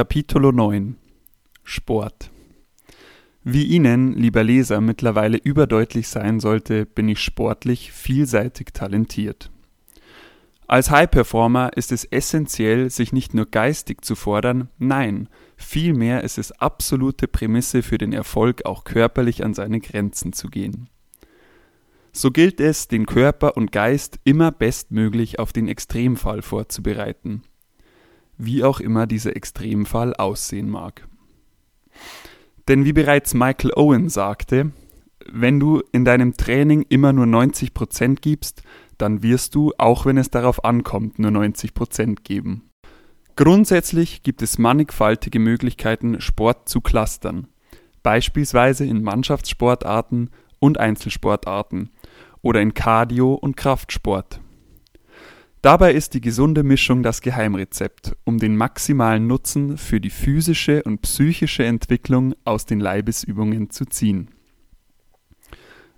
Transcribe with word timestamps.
Capitolo 0.00 0.50
9 0.50 0.96
Sport 1.62 2.30
Wie 3.44 3.64
Ihnen, 3.64 4.14
lieber 4.14 4.42
Leser, 4.42 4.80
mittlerweile 4.80 5.36
überdeutlich 5.36 6.08
sein 6.08 6.40
sollte, 6.40 6.86
bin 6.86 7.06
ich 7.10 7.18
sportlich 7.18 7.92
vielseitig 7.92 8.68
talentiert. 8.72 9.50
Als 10.66 10.90
High-Performer 10.90 11.76
ist 11.76 11.92
es 11.92 12.06
essentiell, 12.06 12.88
sich 12.88 13.12
nicht 13.12 13.34
nur 13.34 13.44
geistig 13.44 14.02
zu 14.02 14.14
fordern, 14.14 14.70
nein, 14.78 15.28
vielmehr 15.58 16.24
ist 16.24 16.38
es 16.38 16.50
absolute 16.50 17.28
Prämisse 17.28 17.82
für 17.82 17.98
den 17.98 18.14
Erfolg, 18.14 18.64
auch 18.64 18.84
körperlich 18.84 19.44
an 19.44 19.52
seine 19.52 19.80
Grenzen 19.80 20.32
zu 20.32 20.48
gehen. 20.48 20.88
So 22.10 22.30
gilt 22.30 22.58
es, 22.58 22.88
den 22.88 23.04
Körper 23.04 23.54
und 23.54 23.70
Geist 23.70 24.18
immer 24.24 24.50
bestmöglich 24.50 25.38
auf 25.38 25.52
den 25.52 25.68
Extremfall 25.68 26.40
vorzubereiten 26.40 27.42
wie 28.44 28.64
auch 28.64 28.80
immer 28.80 29.06
dieser 29.06 29.36
Extremfall 29.36 30.14
aussehen 30.14 30.68
mag. 30.68 31.06
Denn 32.68 32.84
wie 32.84 32.92
bereits 32.92 33.34
Michael 33.34 33.72
Owen 33.74 34.08
sagte, 34.08 34.72
wenn 35.30 35.60
du 35.60 35.82
in 35.92 36.04
deinem 36.04 36.36
Training 36.36 36.84
immer 36.88 37.12
nur 37.12 37.26
90% 37.26 38.20
gibst, 38.20 38.62
dann 38.98 39.22
wirst 39.22 39.54
du, 39.54 39.72
auch 39.78 40.06
wenn 40.06 40.18
es 40.18 40.30
darauf 40.30 40.64
ankommt, 40.64 41.18
nur 41.18 41.30
90% 41.30 42.22
geben. 42.22 42.70
Grundsätzlich 43.36 44.22
gibt 44.22 44.42
es 44.42 44.58
mannigfaltige 44.58 45.38
Möglichkeiten, 45.38 46.20
Sport 46.20 46.68
zu 46.68 46.80
clustern, 46.80 47.46
beispielsweise 48.02 48.84
in 48.84 49.02
Mannschaftssportarten 49.02 50.30
und 50.58 50.78
Einzelsportarten 50.78 51.90
oder 52.42 52.60
in 52.60 52.74
Cardio- 52.74 53.34
und 53.34 53.56
Kraftsport. 53.56 54.40
Dabei 55.62 55.92
ist 55.92 56.14
die 56.14 56.22
gesunde 56.22 56.62
Mischung 56.62 57.02
das 57.02 57.20
Geheimrezept, 57.20 58.16
um 58.24 58.38
den 58.38 58.56
maximalen 58.56 59.26
Nutzen 59.26 59.76
für 59.76 60.00
die 60.00 60.08
physische 60.08 60.82
und 60.84 61.02
psychische 61.02 61.64
Entwicklung 61.64 62.34
aus 62.44 62.64
den 62.64 62.80
Leibesübungen 62.80 63.68
zu 63.68 63.84
ziehen. 63.84 64.30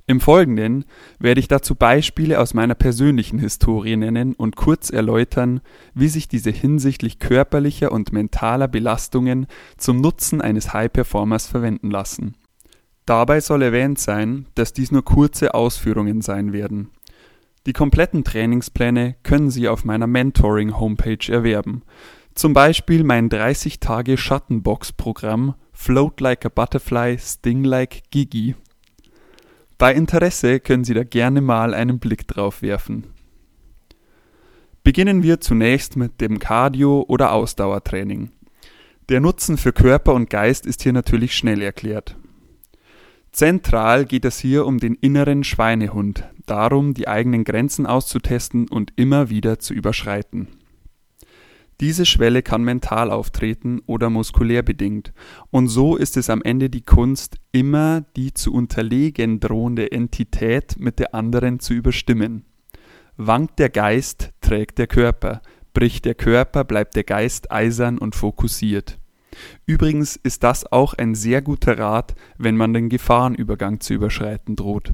Im 0.09 0.21
Folgenden 0.21 0.85
werde 1.21 1.39
ich 1.39 1.47
dazu 1.47 1.77
Beispiele 1.77 2.41
aus 2.41 2.55
meiner 2.55 2.75
persönlichen 2.75 3.39
Historie 3.39 3.97
nennen 3.97 4.35
und 4.35 4.57
kurz 4.57 4.91
erläutern, 4.91 5.61
wie 5.95 6.09
sich 6.09 6.27
diese 6.27 6.51
hinsichtlich 6.51 7.21
körperlicher 7.21 7.93
und 7.93 8.13
mentaler 8.13 8.67
Belastungen 8.67 9.47
zum 9.77 10.01
Nutzen 10.01 10.41
eines 10.41 10.73
High-Performers 10.73 11.47
verwenden 11.47 11.93
lassen. 11.93 12.35
Dabei 13.07 13.41
soll 13.41 13.63
erwähnt 13.63 14.01
sein, 14.01 14.47
dass 14.57 14.73
dies 14.73 14.91
nur 14.91 15.05
kurze 15.05 15.55
Ausführungen 15.55 16.21
sein 16.21 16.53
werden 16.53 16.91
die 17.67 17.73
kompletten 17.73 18.25
Trainingspläne 18.25 19.15
können 19.23 19.51
Sie 19.51 19.69
auf 19.69 19.85
meiner 19.85 20.09
Mentoring-Homepage 20.09 21.33
erwerben. 21.33 21.83
Zum 22.35 22.55
Beispiel 22.55 23.05
mein 23.05 23.29
30-Tage-Schattenbox-Programm 23.29 25.55
Float 25.73 26.21
Like 26.21 26.47
a 26.47 26.49
Butterfly, 26.49 27.19
Sting 27.19 27.65
Like 27.65 28.05
Gigi. 28.11 28.55
Bei 29.79 29.95
Interesse 29.95 30.61
können 30.61 30.85
Sie 30.85 30.95
da 30.95 31.03
gerne 31.05 31.41
mal 31.41 31.75
einen 31.75 31.99
Blick 31.99 32.29
drauf 32.29 32.63
werfen. 32.63 33.07
Beginnen 34.85 35.23
wir 35.23 35.41
zunächst 35.41 35.97
mit 35.97 36.21
dem 36.21 36.39
Cardio- 36.39 37.05
oder 37.07 37.33
Ausdauertraining. 37.33 38.31
Der 39.09 39.21
Nutzen 39.21 39.57
für 39.57 39.73
Körper 39.73 40.15
und 40.15 40.31
Geist 40.31 40.67
ist 40.67 40.83
hier 40.83 40.93
natürlich 40.93 41.37
schnell 41.37 41.63
erklärt. 41.63 42.17
Zentral 43.33 44.05
geht 44.05 44.27
es 44.27 44.39
hier 44.39 44.67
um 44.67 44.79
den 44.79 44.95
inneren 44.95 45.43
Schweinehund, 45.43 46.29
darum, 46.45 46.93
die 46.93 47.09
eigenen 47.09 47.45
Grenzen 47.45 47.87
auszutesten 47.87 48.69
und 48.69 48.93
immer 48.97 49.31
wieder 49.31 49.59
zu 49.59 49.73
überschreiten. 49.73 50.49
Diese 51.81 52.05
Schwelle 52.05 52.43
kann 52.43 52.63
mental 52.63 53.11
auftreten 53.11 53.81
oder 53.87 54.11
muskulär 54.11 54.63
bedingt, 54.63 55.15
und 55.51 55.69
so 55.69 55.97
ist 55.97 56.19
es 56.19 56.29
am 56.29 56.43
Ende 56.43 56.69
die 56.69 56.83
Kunst, 56.83 57.39
immer 57.53 58.03
die 58.17 58.35
zu 58.35 58.53
unterlegen 58.53 59.41
drohende 59.41 59.91
Entität 59.91 60.77
mit 60.79 60.99
der 60.99 61.15
anderen 61.15 61.59
zu 61.59 61.73
überstimmen. 61.73 62.45
Wankt 63.17 63.59
der 63.59 63.71
Geist, 63.71 64.31
trägt 64.43 64.79
der 64.79 64.87
Körper, 64.87 65.41
bricht 65.73 66.05
der 66.05 66.15
Körper, 66.15 66.65
bleibt 66.65 66.97
der 66.97 67.05
Geist 67.05 67.51
eisern 67.51 67.97
und 67.97 68.15
fokussiert. 68.15 68.99
Übrigens 69.67 70.17
ist 70.17 70.43
das 70.43 70.71
auch 70.71 70.95
ein 70.95 71.15
sehr 71.15 71.43
guter 71.43 71.79
Rat, 71.79 72.15
wenn 72.39 72.57
man 72.57 72.73
den 72.75 72.89
Gefahrenübergang 72.89 73.81
zu 73.81 73.95
überschreiten 73.95 74.57
droht. 74.57 74.93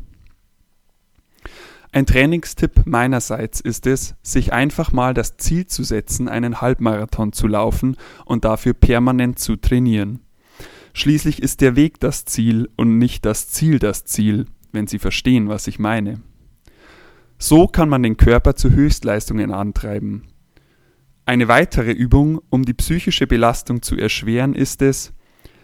Ein 1.90 2.04
Trainingstipp 2.04 2.82
meinerseits 2.84 3.60
ist 3.60 3.86
es, 3.86 4.14
sich 4.22 4.52
einfach 4.52 4.92
mal 4.92 5.14
das 5.14 5.38
Ziel 5.38 5.66
zu 5.66 5.82
setzen, 5.82 6.28
einen 6.28 6.60
Halbmarathon 6.60 7.32
zu 7.32 7.46
laufen 7.46 7.96
und 8.26 8.44
dafür 8.44 8.74
permanent 8.74 9.38
zu 9.38 9.56
trainieren. 9.56 10.20
Schließlich 10.92 11.42
ist 11.42 11.60
der 11.60 11.76
Weg 11.76 11.98
das 12.00 12.24
Ziel 12.24 12.68
und 12.76 12.98
nicht 12.98 13.24
das 13.24 13.48
Ziel 13.48 13.78
das 13.78 14.04
Ziel, 14.04 14.46
wenn 14.72 14.86
Sie 14.86 14.98
verstehen, 14.98 15.48
was 15.48 15.66
ich 15.66 15.78
meine. 15.78 16.20
So 17.38 17.68
kann 17.68 17.88
man 17.88 18.02
den 18.02 18.16
Körper 18.16 18.54
zu 18.56 18.70
Höchstleistungen 18.70 19.52
antreiben. 19.52 20.24
Eine 21.28 21.46
weitere 21.46 21.92
Übung, 21.92 22.40
um 22.48 22.64
die 22.64 22.72
psychische 22.72 23.26
Belastung 23.26 23.82
zu 23.82 23.98
erschweren, 23.98 24.54
ist 24.54 24.80
es, 24.80 25.12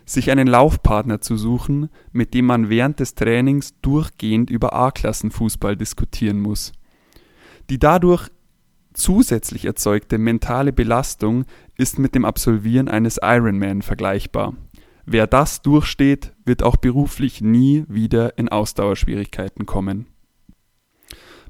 sich 0.04 0.30
einen 0.30 0.46
Laufpartner 0.46 1.22
zu 1.22 1.38
suchen, 1.38 1.88
mit 2.12 2.34
dem 2.34 2.44
man 2.44 2.68
während 2.68 3.00
des 3.00 3.14
Trainings 3.14 3.72
durchgehend 3.80 4.50
über 4.50 4.74
A-Klassenfußball 4.74 5.74
diskutieren 5.74 6.38
muss. 6.38 6.72
Die 7.70 7.78
dadurch 7.78 8.28
zusätzlich 8.92 9.64
erzeugte 9.64 10.18
mentale 10.18 10.74
Belastung 10.74 11.46
ist 11.78 11.98
mit 11.98 12.14
dem 12.14 12.26
Absolvieren 12.26 12.88
eines 12.88 13.18
Ironman 13.22 13.80
vergleichbar. 13.80 14.52
Wer 15.06 15.26
das 15.26 15.62
durchsteht, 15.62 16.34
wird 16.44 16.62
auch 16.62 16.76
beruflich 16.76 17.40
nie 17.40 17.86
wieder 17.88 18.36
in 18.36 18.50
Ausdauerschwierigkeiten 18.50 19.64
kommen. 19.64 20.08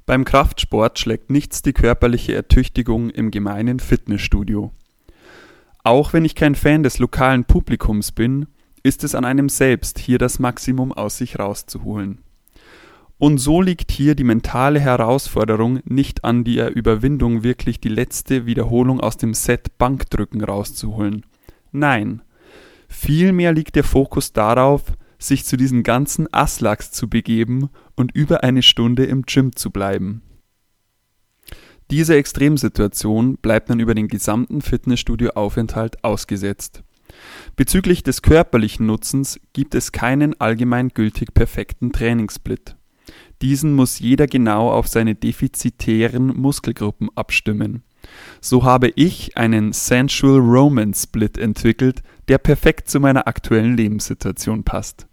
Beim 0.07 0.27
Kraftsport 0.27 0.99
schlägt 0.99 1.31
nichts 1.31 1.63
die 1.63 1.73
körperliche 1.73 2.35
Ertüchtigung 2.35 3.09
im 3.09 3.31
gemeinen 3.31 3.81
Fitnessstudio. 3.81 4.71
Auch 5.83 6.13
wenn 6.13 6.27
ich 6.27 6.35
kein 6.35 6.55
Fan 6.55 6.83
des 6.83 6.99
lokalen 6.99 7.45
Publikums 7.45 8.13
bin, 8.13 8.47
ist 8.83 9.03
es 9.03 9.15
an 9.15 9.25
einem 9.25 9.49
selbst, 9.49 9.99
hier 9.99 10.19
das 10.19 10.39
Maximum 10.39 10.93
aus 10.93 11.17
sich 11.17 11.39
rauszuholen. 11.39 12.19
Und 13.17 13.39
so 13.39 13.63
liegt 13.63 13.91
hier 13.93 14.15
die 14.15 14.25
mentale 14.25 14.79
Herausforderung 14.79 15.81
nicht 15.85 16.23
an 16.25 16.45
der 16.45 16.77
Überwindung, 16.77 17.43
wirklich 17.43 17.81
die 17.81 17.89
letzte 17.89 18.45
Wiederholung 18.45 19.01
aus 19.01 19.17
dem 19.17 19.33
Set 19.33 19.79
Bankdrücken 19.79 20.45
rauszuholen. 20.45 21.25
Nein, 21.73 22.21
vielmehr 22.89 23.53
liegt 23.53 23.77
der 23.77 23.85
Fokus 23.85 24.35
darauf, 24.35 24.83
sich 25.27 25.45
zu 25.45 25.57
diesen 25.57 25.83
ganzen 25.83 26.33
Aslaks 26.33 26.91
zu 26.91 27.09
begeben 27.09 27.71
und 27.97 28.15
über 28.15 28.45
eine 28.45 28.62
Stunde 28.62 29.05
im 29.05 29.23
Gym 29.23 29.55
zu 29.57 29.71
bleiben. 29.71 30.23
Diese 31.91 32.17
Extremsituation 32.17 33.37
bleibt 33.37 33.71
dann 33.71 33.81
über 33.81 33.95
den 33.95 34.09
gesamten 34.09 34.62
Fitnessstudio-Aufenthalt 34.62 36.03
ausgesetzt. 36.03 36.83
Bezüglich 37.57 38.03
des 38.03 38.23
körperlichen 38.23 38.87
Nutzens 38.87 39.39
gibt 39.53 39.75
es 39.75 39.93
keinen 39.93 40.41
allgemein 40.41 40.89
gültig 40.89 41.35
perfekten 41.35 41.93
Trainingssplit. 41.93 42.77
Diesen 43.43 43.75
muss 43.75 43.99
jeder 43.99 44.27
genau 44.27 44.71
auf 44.71 44.89
seine 44.89 45.15
defizitären 45.15 46.29
Muskelgruppen 46.29 47.11
abstimmen. 47.15 47.83
So 48.41 48.65
habe 48.65 48.89
ich 48.97 49.37
einen 49.37 49.73
Sensual 49.73 50.39
Romance 50.39 51.05
Split 51.05 51.39
entwickelt, 51.39 52.03
der 52.29 52.39
perfekt 52.39 52.89
zu 52.89 53.01
meiner 53.01 53.27
aktuellen 53.27 53.77
Lebenssituation 53.77 54.65
passt. 54.65 55.06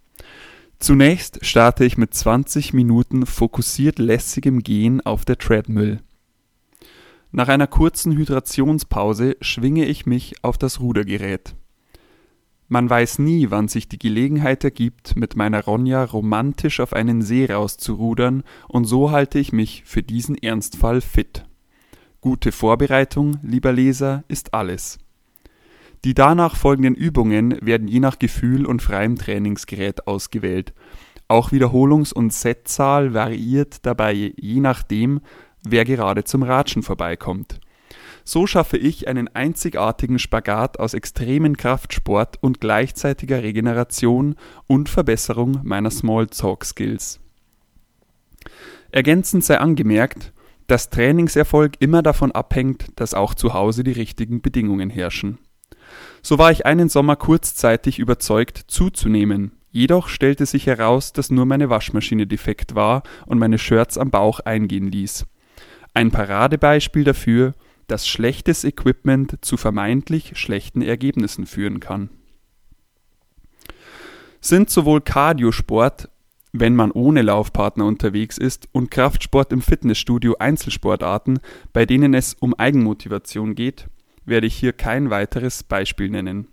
Zunächst 0.82 1.46
starte 1.46 1.84
ich 1.84 1.96
mit 1.96 2.12
20 2.12 2.72
Minuten 2.72 3.24
fokussiert 3.24 4.00
lässigem 4.00 4.64
Gehen 4.64 5.00
auf 5.00 5.24
der 5.24 5.38
Treadmill. 5.38 6.00
Nach 7.30 7.46
einer 7.46 7.68
kurzen 7.68 8.16
Hydrationspause 8.16 9.36
schwinge 9.40 9.84
ich 9.84 10.06
mich 10.06 10.42
auf 10.42 10.58
das 10.58 10.80
Rudergerät. 10.80 11.54
Man 12.66 12.90
weiß 12.90 13.20
nie, 13.20 13.48
wann 13.50 13.68
sich 13.68 13.88
die 13.88 14.00
Gelegenheit 14.00 14.64
ergibt, 14.64 15.14
mit 15.14 15.36
meiner 15.36 15.62
Ronja 15.62 16.02
romantisch 16.02 16.80
auf 16.80 16.94
einen 16.94 17.22
See 17.22 17.46
rauszurudern, 17.46 18.42
und 18.66 18.84
so 18.84 19.12
halte 19.12 19.38
ich 19.38 19.52
mich 19.52 19.84
für 19.86 20.02
diesen 20.02 20.36
Ernstfall 20.36 21.00
fit. 21.00 21.44
Gute 22.20 22.50
Vorbereitung, 22.50 23.38
lieber 23.44 23.72
Leser, 23.72 24.24
ist 24.26 24.52
alles. 24.52 24.98
Die 26.04 26.14
danach 26.14 26.56
folgenden 26.56 26.96
Übungen 26.96 27.56
werden 27.64 27.86
je 27.86 28.00
nach 28.00 28.18
Gefühl 28.18 28.66
und 28.66 28.82
freiem 28.82 29.16
Trainingsgerät 29.16 30.08
ausgewählt. 30.08 30.74
Auch 31.28 31.52
Wiederholungs- 31.52 32.12
und 32.12 32.32
Setzahl 32.32 33.14
variiert 33.14 33.86
dabei 33.86 34.32
je 34.36 34.60
nachdem, 34.60 35.20
wer 35.62 35.84
gerade 35.84 36.24
zum 36.24 36.42
Ratschen 36.42 36.82
vorbeikommt. 36.82 37.60
So 38.24 38.46
schaffe 38.46 38.76
ich 38.76 39.06
einen 39.08 39.28
einzigartigen 39.28 40.18
Spagat 40.18 40.78
aus 40.78 40.94
extremen 40.94 41.56
Kraftsport 41.56 42.36
und 42.40 42.60
gleichzeitiger 42.60 43.42
Regeneration 43.42 44.36
und 44.66 44.88
Verbesserung 44.88 45.60
meiner 45.62 45.90
Smalltalk-Skills. 45.90 47.20
Ergänzend 48.90 49.44
sei 49.44 49.58
angemerkt, 49.58 50.32
dass 50.66 50.90
Trainingserfolg 50.90 51.74
immer 51.80 52.02
davon 52.02 52.32
abhängt, 52.32 52.86
dass 52.96 53.14
auch 53.14 53.34
zu 53.34 53.54
Hause 53.54 53.84
die 53.84 53.92
richtigen 53.92 54.42
Bedingungen 54.42 54.90
herrschen. 54.90 55.38
So 56.22 56.38
war 56.38 56.50
ich 56.50 56.66
einen 56.66 56.88
Sommer 56.88 57.16
kurzzeitig 57.16 57.98
überzeugt, 57.98 58.64
zuzunehmen. 58.68 59.52
Jedoch 59.70 60.08
stellte 60.08 60.46
sich 60.46 60.66
heraus, 60.66 61.12
dass 61.12 61.30
nur 61.30 61.46
meine 61.46 61.70
Waschmaschine 61.70 62.26
defekt 62.26 62.74
war 62.74 63.02
und 63.26 63.38
meine 63.38 63.58
Shirts 63.58 63.96
am 63.96 64.10
Bauch 64.10 64.40
eingehen 64.40 64.90
ließ. 64.90 65.26
Ein 65.94 66.10
Paradebeispiel 66.10 67.04
dafür, 67.04 67.54
dass 67.86 68.06
schlechtes 68.06 68.64
Equipment 68.64 69.38
zu 69.42 69.56
vermeintlich 69.56 70.32
schlechten 70.38 70.82
Ergebnissen 70.82 71.46
führen 71.46 71.80
kann. 71.80 72.10
Sind 74.40 74.70
sowohl 74.70 75.00
Cardiosport, 75.00 76.08
wenn 76.52 76.74
man 76.74 76.90
ohne 76.90 77.22
Laufpartner 77.22 77.86
unterwegs 77.86 78.38
ist, 78.38 78.68
und 78.72 78.90
Kraftsport 78.90 79.52
im 79.52 79.62
Fitnessstudio 79.62 80.36
Einzelsportarten, 80.38 81.38
bei 81.72 81.86
denen 81.86 82.12
es 82.12 82.34
um 82.34 82.54
Eigenmotivation 82.54 83.54
geht, 83.54 83.86
werde 84.24 84.46
ich 84.46 84.56
hier 84.56 84.72
kein 84.72 85.10
weiteres 85.10 85.62
Beispiel 85.62 86.10
nennen. 86.10 86.48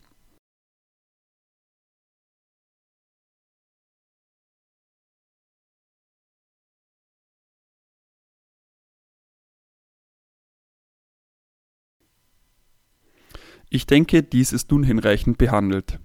Ich 13.70 13.86
denke, 13.86 14.24
dies 14.24 14.52
ist 14.52 14.72
nun 14.72 14.84
hinreichend 14.84 15.38
behandelt. 15.38 16.00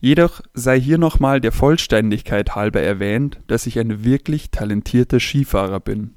Jedoch 0.00 0.40
sei 0.54 0.80
hier 0.80 0.98
nochmal 0.98 1.40
der 1.40 1.52
Vollständigkeit 1.52 2.54
halber 2.54 2.80
erwähnt, 2.80 3.40
dass 3.46 3.66
ich 3.66 3.78
ein 3.78 4.04
wirklich 4.04 4.50
talentierter 4.50 5.20
Skifahrer 5.20 5.80
bin. 5.80 6.16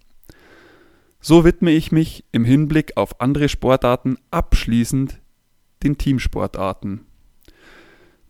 So 1.20 1.44
widme 1.44 1.72
ich 1.72 1.92
mich 1.92 2.24
im 2.32 2.46
Hinblick 2.46 2.96
auf 2.96 3.20
andere 3.20 3.50
Sportarten 3.50 4.18
abschließend 4.32 5.20
den 5.84 5.98
Teamsportarten. 5.98 7.02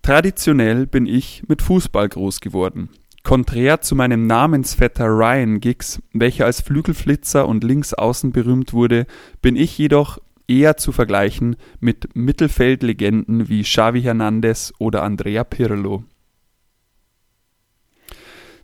Traditionell 0.01 0.87
bin 0.87 1.05
ich 1.05 1.43
mit 1.47 1.61
Fußball 1.61 2.07
groß 2.07 2.39
geworden. 2.39 2.89
Konträr 3.23 3.81
zu 3.81 3.93
meinem 3.93 4.25
Namensvetter 4.25 5.05
Ryan 5.05 5.59
Giggs, 5.59 6.01
welcher 6.13 6.45
als 6.45 6.61
Flügelflitzer 6.61 7.45
und 7.45 7.63
Linksaußen 7.63 8.31
berühmt 8.31 8.71
wurde, 8.71 9.05
bin 9.41 9.57
ich 9.57 9.77
jedoch 9.77 10.17
eher 10.47 10.77
zu 10.77 10.93
vergleichen 10.93 11.57
mit 11.81 12.15
Mittelfeldlegenden 12.15 13.49
wie 13.49 13.63
Xavi 13.63 14.01
Hernandez 14.01 14.73
oder 14.79 15.03
Andrea 15.03 15.43
Pirlo. 15.43 16.05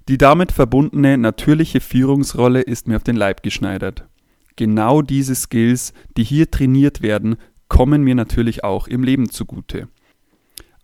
Die 0.07 0.17
damit 0.17 0.53
verbundene 0.53 1.17
natürliche 1.17 1.81
Führungsrolle 1.81 2.61
ist 2.61 2.87
mir 2.87 2.95
auf 2.95 3.03
den 3.03 3.17
Leib 3.17 3.43
geschneidert. 3.43 4.07
Genau 4.55 5.01
diese 5.01 5.35
Skills, 5.35 5.93
die 6.17 6.23
hier 6.23 6.51
trainiert 6.51 7.01
werden, 7.01 7.37
kommen 7.67 8.03
mir 8.03 8.15
natürlich 8.15 8.63
auch 8.63 8.87
im 8.87 9.03
Leben 9.03 9.29
zugute. 9.29 9.87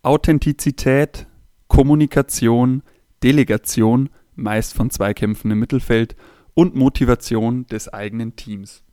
Authentizität, 0.01 1.27
Kommunikation, 1.67 2.83
Delegation, 3.21 4.09
meist 4.35 4.73
von 4.73 4.89
Zweikämpfen 4.89 5.51
im 5.51 5.59
Mittelfeld, 5.59 6.15
und 6.53 6.75
Motivation 6.75 7.67
des 7.67 7.87
eigenen 7.87 8.35
Teams. 8.35 8.83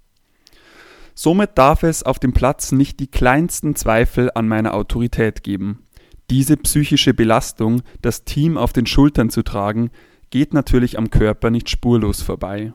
Somit 1.14 1.56
darf 1.56 1.82
es 1.82 2.02
auf 2.05 2.19
dem 2.19 2.32
Platz 2.32 2.70
nicht 2.70 3.00
die 3.00 3.06
kleinsten 3.06 3.75
Zweifel 3.75 4.31
an 4.34 4.46
meiner 4.46 4.75
Autorität 4.75 5.43
geben. 5.43 5.82
Diese 6.31 6.56
psychische 6.56 7.14
Belastung, 7.14 7.82
das 8.02 8.25
Team 8.25 8.56
auf 8.56 8.72
den 8.72 8.87
Schultern 8.87 9.31
zu 9.31 9.43
tragen, 9.43 9.90
geht 10.31 10.55
natürlich 10.55 10.99
am 10.99 11.11
Körper 11.11 11.50
nicht 11.50 11.70
spurlos 11.70 12.22
vorbei. 12.22 12.72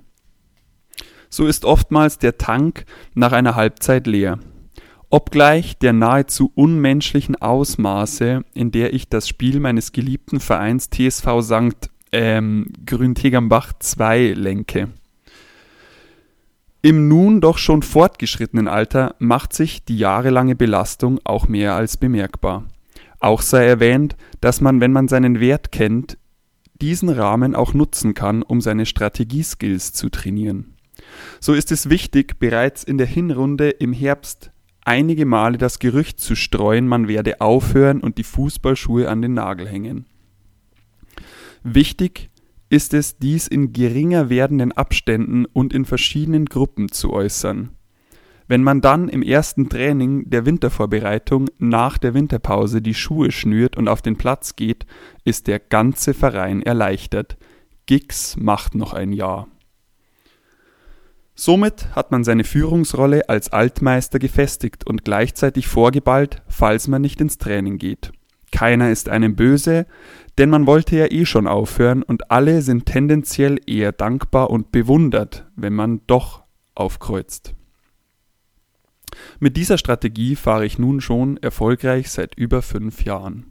So 1.34 1.48
ist 1.48 1.64
oftmals 1.64 2.20
der 2.20 2.38
Tank 2.38 2.84
nach 3.16 3.32
einer 3.32 3.56
Halbzeit 3.56 4.06
leer. 4.06 4.38
Obgleich 5.10 5.78
der 5.78 5.94
nahezu 5.94 6.52
unmenschlichen 6.56 7.36
Ausmaße, 7.36 8.44
in 8.54 8.72
der 8.72 8.94
ich 8.94 9.08
das 9.08 9.28
Spiel 9.28 9.62
meines 9.62 9.94
geliebten 9.94 10.42
Vereins 10.42 10.90
TSV 10.90 11.42
St. 11.42 11.90
Ähm, 12.12 12.68
Grüntegambach 12.86 13.72
2 13.80 14.34
lenke. 14.34 14.90
Im 16.82 17.08
nun 17.08 17.40
doch 17.40 17.58
schon 17.58 17.82
fortgeschrittenen 17.82 18.68
Alter 18.68 19.16
macht 19.20 19.54
sich 19.54 19.86
die 19.86 19.98
jahrelange 19.98 20.56
Belastung 20.56 21.20
auch 21.24 21.48
mehr 21.48 21.76
als 21.76 21.96
bemerkbar. 21.96 22.66
Auch 23.20 23.42
sei 23.42 23.66
erwähnt, 23.66 24.18
dass 24.42 24.60
man, 24.60 24.82
wenn 24.82 24.92
man 24.92 25.08
seinen 25.08 25.40
Wert 25.40 25.72
kennt, 25.72 26.18
diesen 26.82 27.10
Rahmen 27.10 27.56
auch 27.56 27.74
nutzen 27.74 28.16
kann, 28.16 28.42
um 28.42 28.60
seine 28.60 28.86
Strategieskills 28.86 29.94
zu 29.94 30.10
trainieren. 30.10 30.74
So 31.40 31.54
ist 31.54 31.72
es 31.72 31.90
wichtig, 31.90 32.40
bereits 32.40 32.84
in 32.84 32.98
der 32.98 33.08
Hinrunde 33.08 33.70
im 33.70 33.94
Herbst 33.94 34.52
einige 34.84 35.26
Male 35.26 35.58
das 35.58 35.80
Gerücht 35.80 36.20
zu 36.20 36.36
streuen, 36.36 36.88
man 36.88 37.08
werde 37.08 37.42
aufhören 37.42 38.02
und 38.02 38.18
die 38.18 38.24
Fußballschuhe 38.24 39.10
an 39.10 39.22
den 39.22 39.34
Nagel 39.34 39.68
hängen. 39.68 40.06
Wichtig 41.64 42.30
ist 42.70 42.94
es, 42.94 43.18
dies 43.18 43.48
in 43.48 43.74
geringer 43.74 44.30
werdenden 44.30 44.72
Abständen 44.72 45.46
und 45.46 45.74
in 45.74 45.86
verschiedenen 45.86 46.46
Gruppen 46.46 46.90
zu 46.92 47.12
äußern. 47.12 47.70
Wenn 48.48 48.64
man 48.64 48.82
dann 48.82 49.08
im 49.08 49.24
ersten 49.24 49.70
Training 49.70 50.30
der 50.30 50.46
Wintervorbereitung 50.46 51.50
nach 51.58 51.98
der 51.98 52.14
Winterpause 52.14 52.82
die 52.82 52.94
Schuhe 52.94 53.32
schnürt 53.32 53.78
und 53.78 53.88
auf 53.88 54.02
den 54.02 54.18
Platz 54.18 54.56
geht, 54.56 54.86
ist 55.24 55.48
der 55.48 55.60
ganze 55.60 56.14
Verein 56.14 56.62
erleichtert. 56.62 57.38
Gix 57.86 58.36
macht 58.36 58.76
noch 58.76 58.94
ein 58.94 59.14
Jahr. 59.14 59.48
Somit 61.44 61.96
hat 61.96 62.12
man 62.12 62.24
seine 62.24 62.44
Führungsrolle 62.44 63.28
als 63.28 63.52
Altmeister 63.52 64.20
gefestigt 64.20 64.86
und 64.86 65.04
gleichzeitig 65.04 65.68
vorgeballt, 65.68 66.44
falls 66.48 66.88
man 66.88 67.02
nicht 67.02 67.20
ins 67.20 67.40
Training 67.40 67.80
geht. 67.80 68.12
Keiner 68.52 68.92
ist 68.92 69.10
einem 69.10 69.36
böse, 69.36 69.88
denn 70.38 70.52
man 70.52 70.68
wollte 70.68 70.96
ja 70.96 71.12
eh 71.12 71.26
schon 71.26 71.48
aufhören 71.48 72.04
und 72.04 72.30
alle 72.30 72.62
sind 72.62 72.86
tendenziell 72.86 73.58
eher 73.66 73.92
dankbar 73.92 74.52
und 74.52 74.72
bewundert, 74.72 75.48
wenn 75.56 75.74
man 75.74 76.02
doch 76.06 76.44
aufkreuzt. 76.76 77.56
Mit 79.40 79.58
dieser 79.58 79.80
Strategie 79.80 80.36
fahre 80.36 80.68
ich 80.68 80.78
nun 80.78 81.02
schon 81.02 81.38
erfolgreich 81.38 82.12
seit 82.12 82.36
über 82.36 82.62
fünf 82.62 83.04
Jahren. 83.04 83.51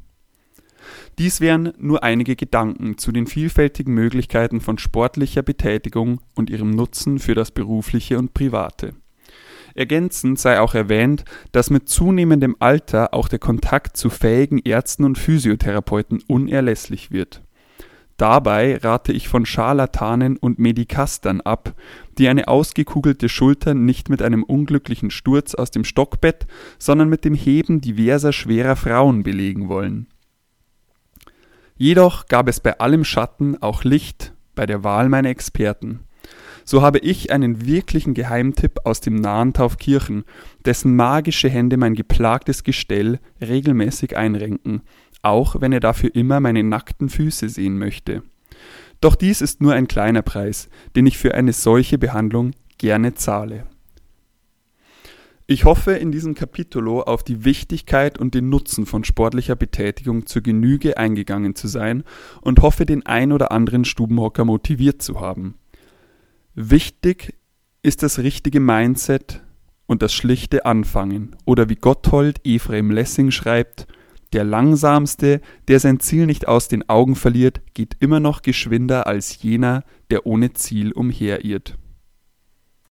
Dies 1.19 1.41
wären 1.41 1.73
nur 1.79 2.03
einige 2.03 2.37
Gedanken 2.37 2.99
zu 2.99 3.13
den 3.13 3.27
vielfältigen 3.27 3.95
Möglichkeiten 3.95 4.61
von 4.61 4.79
sportlicher 4.79 5.43
Betätigung 5.43 6.21
und 6.35 6.51
ihrem 6.51 6.71
Nutzen 6.71 7.19
für 7.19 7.35
das 7.35 7.51
berufliche 7.51 8.19
und 8.19 8.35
private. 8.35 8.95
Ergänzend 9.75 10.39
sei 10.39 10.61
auch 10.61 10.75
erwähnt, 10.75 11.25
dass 11.53 11.71
mit 11.71 11.89
zunehmendem 11.89 12.57
Alter 12.59 13.15
auch 13.15 13.29
der 13.29 13.39
Kontakt 13.39 13.97
zu 13.97 14.11
fähigen 14.11 14.59
Ärzten 14.59 15.05
und 15.05 15.19
Physiotherapeuten 15.19 16.23
unerlässlich 16.27 17.11
wird. 17.11 17.43
Dabei 18.21 18.77
rate 18.77 19.15
ich 19.15 19.29
von 19.29 19.47
Scharlatanen 19.47 20.37
und 20.37 20.59
Medikastern 20.59 21.41
ab, 21.41 21.75
die 22.19 22.29
eine 22.29 22.49
ausgekugelte 22.49 23.31
Schulter 23.31 23.73
nicht 23.73 24.11
mit 24.11 24.21
einem 24.21 24.43
unglücklichen 24.43 25.11
Sturz 25.11 25.55
aus 25.55 25.71
dem 25.71 25.85
Stockbett, 25.85 26.47
sondern 26.79 27.09
mit 27.09 27.25
dem 27.25 27.35
Heben 27.35 27.81
diverser 27.81 28.35
schwerer 28.35 28.77
Frauen 28.77 29.23
belegen 29.23 29.71
wollen. 29.71 30.07
Jedoch 31.83 32.27
gab 32.27 32.47
es 32.47 32.61
bei 32.61 32.79
allem 32.79 33.05
Schatten 33.05 33.57
auch 33.63 33.85
Licht 33.85 34.35
bei 34.55 34.67
der 34.67 34.85
Wahl 34.85 35.09
meiner 35.09 35.31
Experten. 35.31 36.01
So 36.63 36.83
habe 36.83 36.99
ich 36.99 37.33
einen 37.33 37.65
wirklichen 37.65 38.13
Geheimtipp 38.13 38.81
aus 38.85 39.01
dem 39.01 39.15
nahen 39.15 39.55
Taufkirchen, 39.55 40.25
dessen 40.67 40.95
magische 40.95 41.49
Hände 41.49 41.79
mein 41.79 41.95
geplagtes 41.95 42.65
Gestell 42.65 43.19
regelmäßig 43.41 44.15
einrenken, 44.15 44.83
auch 45.23 45.63
wenn 45.63 45.73
er 45.73 45.81
dafür 45.81 46.15
immer 46.15 46.39
meine 46.39 46.63
nackten 46.63 47.09
Füße 47.09 47.49
sehen 47.49 47.79
möchte. 47.79 48.25
Doch 49.01 49.15
dies 49.15 49.41
ist 49.41 49.63
nur 49.63 49.73
ein 49.73 49.89
kleiner 49.89 50.21
Preis, 50.21 50.69
den 50.97 51.07
ich 51.07 51.17
für 51.17 51.35
eine 51.35 51.55
solche 51.55 51.97
Behandlung 51.97 52.51
gerne 52.77 53.15
zahle. 53.15 53.65
Ich 55.53 55.65
hoffe 55.65 55.95
in 55.95 56.13
diesem 56.13 56.35
Kapitulo 56.35 57.01
auf 57.01 57.25
die 57.25 57.45
Wichtigkeit 57.45 58.19
und 58.19 58.35
den 58.35 58.51
Nutzen 58.51 58.87
von 58.87 59.03
sportlicher 59.03 59.57
Betätigung 59.57 60.27
zur 60.27 60.43
Genüge 60.43 60.97
eingegangen 60.97 61.57
zu 61.57 61.67
sein 61.67 62.05
und 62.41 62.63
hoffe 62.63 62.87
den 62.87 63.05
ein 63.05 63.33
oder 63.33 63.51
anderen 63.51 63.85
Stubenhocker 63.85 64.45
motiviert 64.45 65.03
zu 65.03 65.19
haben. 65.19 65.57
Wichtig 66.55 67.35
ist 67.83 68.05
das 68.05 68.21
richtige 68.21 68.61
Mindset 68.61 69.43
und 69.87 70.03
das 70.03 70.13
schlichte 70.13 70.67
Anfangen. 70.67 71.35
Oder 71.47 71.69
wie 71.69 71.75
Gotthold 71.75 72.47
Ephraim 72.47 72.93
Lessing 72.93 73.33
schreibt, 73.33 73.89
der 74.33 74.45
Langsamste, 74.45 75.41
der 75.67 75.81
sein 75.81 75.99
Ziel 75.99 76.27
nicht 76.27 76.47
aus 76.47 76.69
den 76.69 76.89
Augen 76.89 77.17
verliert, 77.17 77.61
geht 77.75 77.97
immer 77.99 78.21
noch 78.21 78.43
geschwinder 78.43 79.09
als 79.09 79.43
jener, 79.43 79.83
der 80.13 80.27
ohne 80.27 80.53
Ziel 80.53 80.93
umherirrt. 80.93 81.77